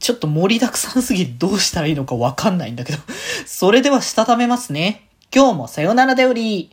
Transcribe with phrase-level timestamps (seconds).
[0.00, 2.98] ちょっと盛りだくさんすぎてどうしたらいいのかわかんないんだけど。
[3.46, 5.08] それではしたためますね。
[5.34, 6.70] 今日もさよならでおり。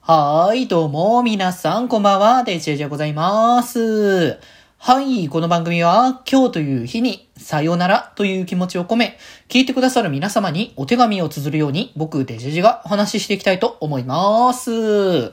[0.00, 4.38] はーい、どうも、皆さん、こんばんは、デジェジでございます。
[4.78, 9.18] はい、この番組は、今日という日に、さよならという気持ちを込め、
[9.48, 14.70] 聞いてくださる皆様にお手紙を綴るように、僕、デジェジがお話ししていきたいと思います。
[14.70, 15.32] は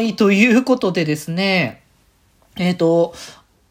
[0.00, 1.84] ーい、ということでですね、
[2.56, 3.14] えっ、ー、と、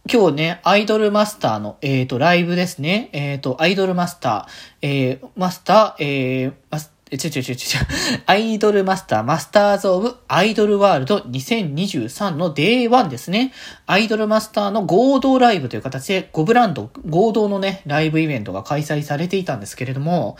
[0.08, 3.10] 今日ね、アイドルマスターの、えっ、ー、と、ライブですね。
[3.12, 4.52] えっ、ー、と、アイドルマスター、
[4.84, 7.80] えー、マスター、えー、マスえ、ちょちょちょちょ、
[8.26, 13.52] アイドルマスター、マスターズオブアイドルワールド2023の Day1 ですね。
[13.86, 20.38] アイドルマスターの合同ライブという形で5ブランド合同のね、ライブイベントが開催されていたんですけれども、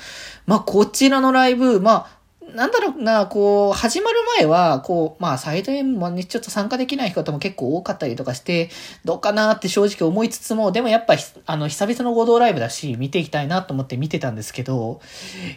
[0.48, 2.15] まあ、こちらのライブ、まあ、
[2.54, 8.70] なんだろうな、こう、始まる前は、こう、まあ、サイド M もね、ちょっと参加できない方も結構多かったりとかして、
[9.04, 15.02] どうかなって正直思いつつも、でもやっぱ、あの、久々の合同ライブだし、見ていきたいなと思って見てたんですけど、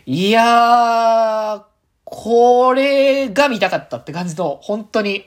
[0.06, 1.62] いやー、
[2.04, 5.24] これが見たかったって感じの、本当に、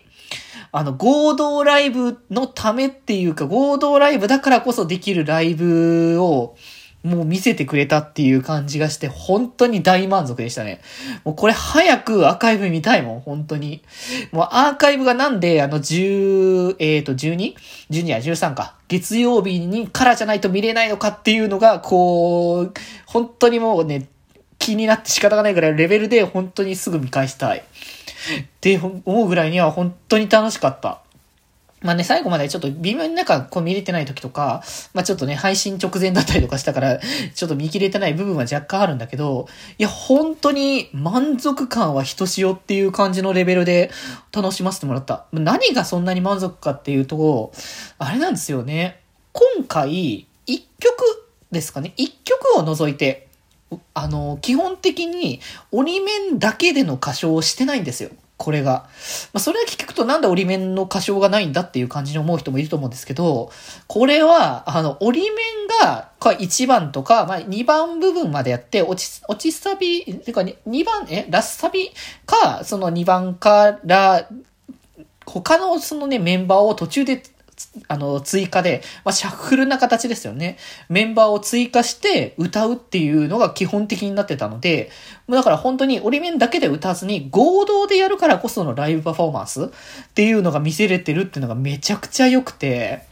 [0.72, 6.56] あの、合同ライブのためっていうか、合同ライブだからこそできるライブを、
[7.04, 10.82] もう見せてくれたっていう感じがして、本当に大満足でしたね。
[11.24, 13.82] もうこれ早くアーカイブ見たいもん、本当に。
[14.32, 18.76] もうアーカイブがなんで、あの、10、えっ、ー、と、12?12 や13か。
[18.88, 22.74] 月曜日にからじゃないと見れないのかっていうのが、こう、
[23.08, 24.08] 本当にもうね、
[24.60, 27.60] 気になって仕方がないぐらいレベルで本当にすぐ見返したい。
[27.60, 27.64] っ
[28.62, 31.02] て思うぐらいには本当に楽しかった。
[31.82, 37.00] まあね、最後までちょっと微妙になんかこう見れてない時とか、まあちょっとね、配信直前だったりとかしたから、
[37.34, 39.48] ちょっと見切れてない部分は若干あるんだけど、
[39.80, 43.90] いや、本当に満足感はひとしおっていう感じのレベルで
[44.32, 45.26] 楽しませてもらった。
[45.32, 47.52] 何がそんなに満足かっていうと、
[47.98, 49.02] あれなんですよね。
[49.34, 50.94] 今回、一曲
[51.52, 51.94] ですかね。
[51.98, 53.28] 一曲を除いて、
[53.96, 55.40] あの、基本的に
[55.72, 58.12] 鬼面だけでの歌唱をしてないんですよ。
[58.42, 58.72] これが。
[58.72, 58.88] ま
[59.36, 63.52] あ、それだけ聞くとなんで折り面の歌唱がないんだっていう感じに思う人もいると思うんですけど、
[63.86, 71.92] これは、あの、折り面が、1番とか、まあ、2番部分までやって、落ち、落ちサビ、ていうか、2番、え、ラスサビ
[72.26, 74.28] か、その2番から、
[75.28, 77.22] 他のそのね、メンバーを途中で
[77.88, 80.58] あの、追加で、まあ、シャッフルな形ですよね。
[80.90, 84.90] メンバーを追加して歌うっていうのが基本的になってたので、
[85.30, 89.68] だから本当に折り面だけで歌わずに合同でやるからこそのライブパフォーマンスっ
[90.14, 93.10] ていうのが見せれてるっていうのがめちゃくちゃ良くて、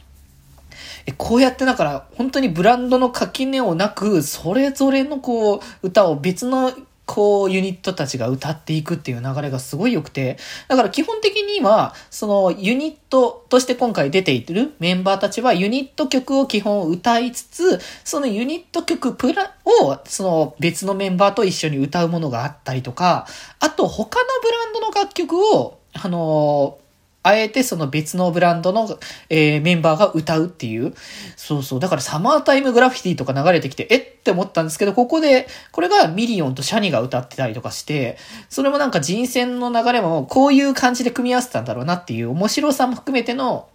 [1.16, 6.72] こうやってだから本当にブランドの垣根をなく、それぞれのこう歌を別の
[7.12, 10.38] こうユニットたちが歌っていくっていう流れがすごい良くて、
[10.68, 23.26] だから基本的には、そのユニットとして今回出ているメンバーたちはユニット曲を基本歌いつつ、そのユニット曲プラをその別のメンバーと一緒に歌うものがあったりとか、
[23.58, 26.78] あと他のブランドの楽曲を、あの
[27.22, 28.98] あえてその別のブランドの、
[29.28, 30.94] えー、メンバーが歌うっていう。
[31.36, 31.80] そうそう。
[31.80, 38.16] だからサマータイムグラフィティとか流れてきて、えって思ったんですけど、ここで、これがミリオンとシャニが歌ってたりとかして、
[38.48, 43.68] それもなんか人選の流れもこういう感じで組み合わせたんだろうなっていう面白さも含めての、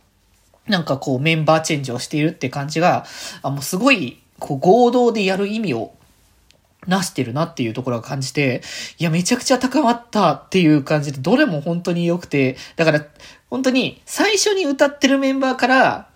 [0.67, 3.05] なんかこうメンバーチェンジをしているって感じが、
[3.43, 5.93] あ、もうすごい、こう合同でやる意味を
[6.87, 8.61] なしてるなっていうところが感じて、
[8.97, 13.05] いや、めちゃくちゃ高まったっていう感じで、どれも本当に良くて、だから、
[13.49, 16.07] 本当に最初に歌ってるメンバーから、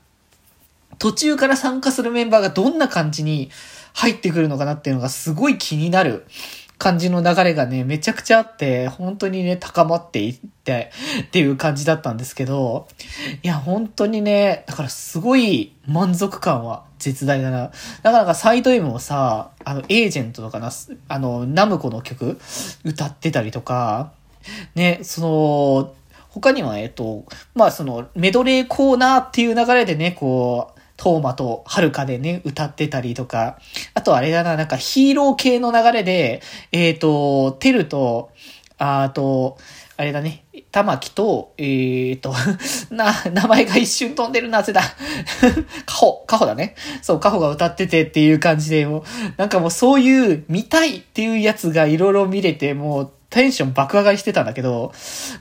[0.97, 3.49] 途中から参加するメンバーがどんな感じに
[3.93, 6.25] 入ってくるのかなっていうのがすごい気になる。
[6.79, 10.91] 感じの流れがね、めちゃくちゃあって、本当にね、高まっていって
[11.23, 12.87] っていう感じだったんですけど、
[13.43, 17.71] いや、本当にね、だからすごい満足感は絶大だな。
[18.01, 20.71] だからサイド M もさ、あの、エージェントとかな、
[21.09, 22.39] あの、ナムコの曲
[22.85, 24.13] 歌ってたりとか、
[24.73, 25.93] ね、その、
[26.29, 27.25] 他には、えっと、
[27.55, 33.57] まあその、メドレーコーナーっていう流れでね、こう、トーマとはるかでね、歌ってたりとか、
[33.93, 36.41] あとあれだな、なんかヒーロー系の流れで、
[36.73, 38.31] えっ、ー、と、テルと、
[38.77, 39.57] あと、
[39.95, 40.43] あれだね、
[40.73, 42.33] 玉木と、えっ、ー、と、
[42.93, 44.81] な、名前が一瞬飛んでるなぜだ。
[45.87, 46.75] カホ、カホだね。
[47.01, 49.05] そう、カホが歌っててっていう感じで、も、
[49.37, 54.91] なんかもうそういう見たいっていうやつがいろいろ見れて、もうテンション爆上がりしてたんだけど、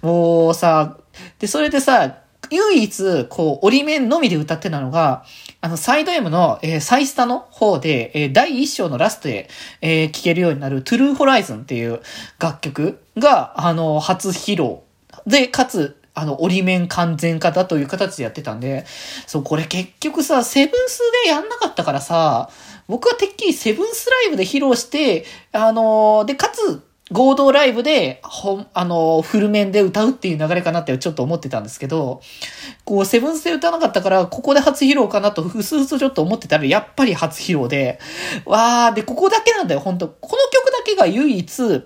[0.02, 0.98] もうさ、
[1.40, 2.18] で、それでさ、
[2.50, 5.24] 唯一、こう、折り面のみで歌ってたのが、
[5.60, 9.48] あの、サイド M の、えー、サイスタの方で、えー、第一章のラストで、
[9.80, 12.00] えー、聴けるようになる、トゥルーホライズンっていう
[12.38, 14.78] 楽曲が、あの、初披露。
[15.26, 18.86] で、かつ、あの、折り面完全化だという形でやってたんで、
[19.26, 22.50] そう、これ結局さ、セブンスでやんなかったからさ、
[22.88, 32.20] 僕はてっきりセブンスライブで披露して、あのー、で、かつ、合同ライブで、ほんあの、フル面で歌うっていう流れかなってちょっと思ってたんですけど、
[32.84, 37.98] こう、セブンスで歌わなかったから、ここで初披露かなと、ふすふすちょっと思ってたら、やっぱり初披露で、
[38.44, 41.84] わー、で、ここだけなんだよ、本当この曲だけが唯一、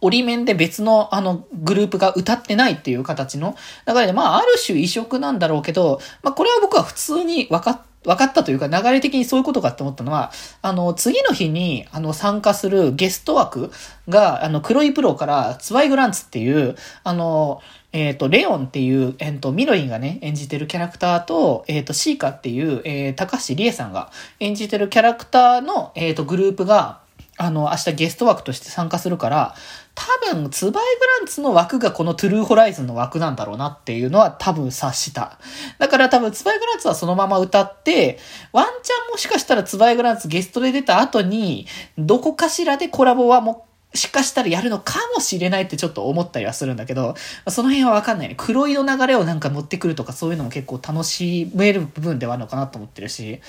[0.00, 10.32] 折り面で別のあのグループが歌ってないっていう形の流れで、まあある種異色なんだろうけど、まあこれは僕は普通に分かっ分かったというか流れ的にそういうことかって思ったのは、
[10.62, 13.70] あの、次の日に、あの、参加するゲスト枠
[14.08, 17.60] が、あの、黒いプロから、ツワイグランツっていう、あの、
[17.92, 27.00] えっ、ー、と、レオンっていう、えっ、ー、と、ミロインがね、演じてるキャラクターと、えっ、ー、と、シーカっていう、えー、高橋理恵さんが演じてるキャラクターの、えっ、と、グループが、
[27.42, 29.54] あの、明日ゲスト枠として参加するから、
[29.94, 35.38] 多分、ツバイグランツの枠がこのトゥルーホライズンの枠なんだろうなっていうのは多分察した。
[35.78, 38.18] だから多分、ツバイグランツはそのまま歌って、
[38.52, 41.66] ワンチャンもしかしたらツバイグランツゲストで出た後に、
[41.96, 47.14] どこかしらでコラボはもうしかしたらやるのかもしれないってちょっと思ったりはするんだけど、
[47.48, 48.34] その辺はわかんないね。
[48.36, 53.40] 黒いの流れをなんか持ってくるとかそういうのも結構楽しめる部分ではあるのかなと思ってるし、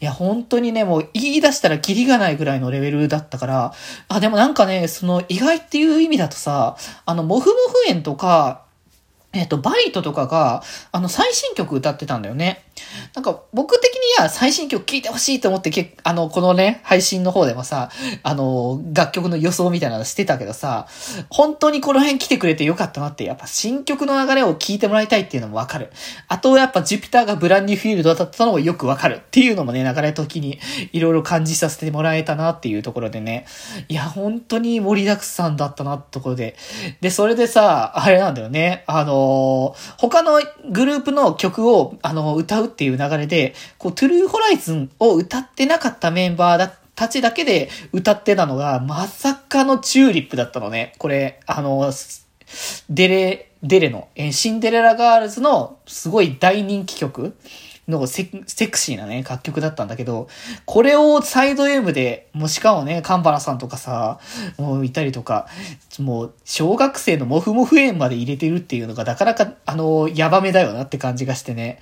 [0.00, 3.74] いや、本当にね、もう言い出したらキリがないぐらいのレベルだったから、
[4.08, 8.62] あ、でもなんかね、その意外っていう意味だとさ、あの、モフモフ園とか、
[9.34, 10.62] えっ、と、バイトとかが、
[10.92, 12.64] あの、最新曲歌ってたんだよね。
[13.14, 17.90] なんか、僕的には最新曲聴いてほしいと思ってけ、あの、このね、配信の方でもさ、
[18.22, 20.86] あの、楽曲の予想みたいなのしてたけどさ、
[21.30, 25.90] 本当にこの辺来てくれてよかったなって、やっぱ新曲の流れを聴いてもらいたいっていうのもわかる。
[26.28, 30.60] あと、やっぱジュピターがブランニューフィールドだったのもよくわかるっていうのもね、流れ時に
[30.92, 33.46] いろいろ感じさせてもらえたなっていうところでね、
[33.88, 36.56] いや、本当に盛りだくさんだったなってところで。
[37.00, 40.40] で、それでさ、あれなんだよね、あの、他の
[40.70, 50.94] グループの曲を、あの、歌うっていう流れで、こう、トゥルーホライズンを歌ってなかったメンバーだたちだけで歌ってたのが、まさかのチューリップだったのね。
[50.98, 51.92] これ、あの、
[52.90, 57.36] デレ、デレの、シンデレラガールズのすごい大人気曲
[57.88, 60.28] のセクシーなね、楽曲だったんだけど、
[60.66, 64.20] これをサイド M で、もしかもね、カンバラさんとかさ、
[64.56, 65.48] もういたりとか、
[65.98, 71.80] もう小学生のモフモフ園まで入れてるっていうのがなかなか、あの、ヤバめだよなって感じがしてね。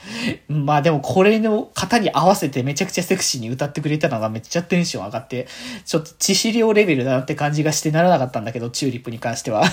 [0.48, 5.48] まあでもこれの方に合わせてめちゃくちゃセクシーに歌ってくれたのがめっちゃテンション上がって、
[5.84, 9.64] ちょっと致死量レベルだなって感じがしてならなかったんだけど、チューリップに関しては。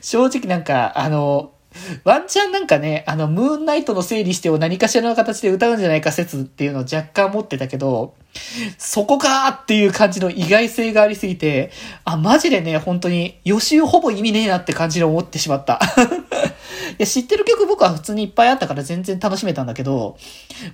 [0.00, 1.52] 正直なんか、あの、
[2.04, 8.14] ワンチャンなんかね、あの、ムーンナイトの整理してを何かしらの形で歌うんじゃないか説っていうのを若干持ってたけど、
[8.78, 11.70] そこかーっていう感じの意外性がありすぎて、
[12.04, 15.80] あ、マジでね、本当に予習ほぼ意味ねえなって感じで思ってしまった。
[17.02, 20.16] いや、知ってる曲僕は普通にいっぱいあったから全然楽しめたんだけど、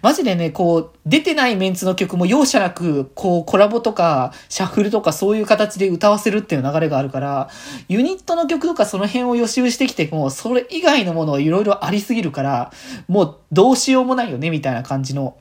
[0.02, 7.48] マジでね、こう、出てないメンツの曲も容赦なく、こう、コラボとか、シャッフルとかそういう形で歌わせるっていう流れがあるから、
[7.88, 12.72] ユニットの曲とかその辺を予習してきても、それ以外のものいろいろありすぎるから、
[13.06, 15.34] もうどうしようもないよね、みたいな感じの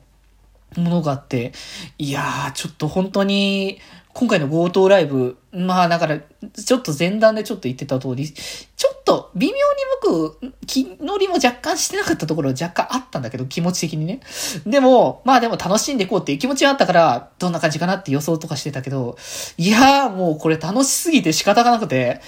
[0.74, 1.52] ものがあって、
[1.98, 3.78] いやー、ちょっと本当に、
[4.14, 9.58] 今回の強盗ライブ、まあだから、ちょっと前段でちょっと言ってた通り、ちょっと微妙に
[10.02, 14.20] 僕、気乗りも若干してなかったところ若干あったんだけど、気持ち的にね。
[14.66, 19.16] でも、まあでも楽しんでいこうっていう気持ちはあったから、どんな感じかなって予想とかしてたけど、
[19.56, 22.20] いやーもうこれ楽しすぎて仕方がなくて、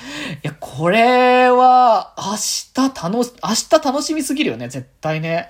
[0.43, 5.49] いや、これは、明日楽し、明日楽しみすぎるよね、絶対ね。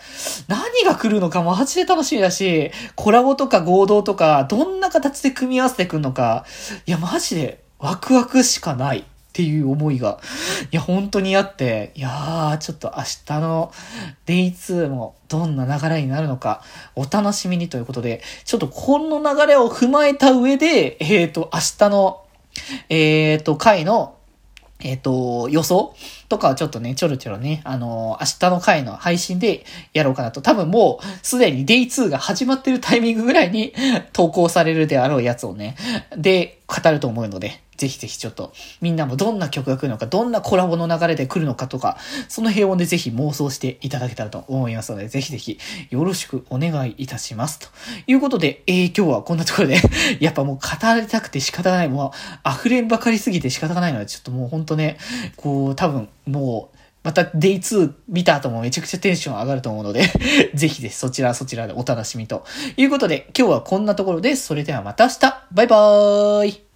[0.49, 6.45] 何が来るのかマジで楽しみだし、コラボとか合同とか、どんな形で組み合わせてくんのか、
[6.87, 10.21] いや、マジでワクワクしかないっていう思いが、
[10.71, 13.73] いや、本当にあって、いやー、ちょっと明日の
[14.27, 16.63] Day2 もどんな流れになるのか、
[16.97, 22.25] お楽しみにということで、ちょっとこの流れを踏まえた上で、えっ、ー、と、明日の、
[22.89, 24.17] えっ、ー、と、回の
[24.83, 25.95] えっ、ー、と、予想
[26.29, 30.41] とかはちょっとね、ちょろちょろね、あのー、明日の回の配信でやろうかなと。
[30.41, 33.75] 多分もう、すでに Day2 が始まってるタイミングぐらいに
[34.13, 35.77] 投稿されるであろうやつをね、
[36.17, 41.97] で、語ると思うので、ぜひぜひちょっと、みんなもどんな曲が来るのか、どんなコラボの流れで来るのかとか、
[42.29, 45.59] その辺をね、ぜひ妄想していただけたらと思いますので、ぜひぜひ
[45.89, 47.59] よろしくお願いいたします。
[47.59, 47.69] と
[48.07, 49.81] いうことで、えー、今日はこんなところで
[50.21, 52.13] やっぱもう語りたくて仕方がない、も
[52.45, 54.99] う溢れんばかりすぎて仕方がないので、ちょっともうほんとね、
[55.37, 60.03] こう、多分、もう、また Day2 見た後もめちゃくちゃテンション上がると思うので
[60.55, 62.45] ぜひぜひそちらそちらでお楽しみと
[62.77, 65.45] いうことで、今日はこんなところで、それではまた明日。
[65.53, 66.70] バイバーイ。